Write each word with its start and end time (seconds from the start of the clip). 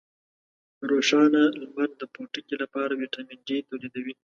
روښانه 0.89 1.41
لمر 1.59 1.89
د 2.01 2.03
پوټکي 2.13 2.55
لپاره 2.63 2.91
ویټامین 3.01 3.39
ډي 3.47 3.57
تولیدوي. 3.69 4.13